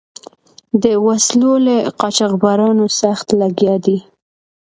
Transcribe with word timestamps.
د 0.83 0.85
وسلو 1.05 1.53
له 1.65 1.75
قاچبرانو 1.99 2.85
سخت 3.01 3.27
لګیا 3.41 3.75
دي. 3.85 3.97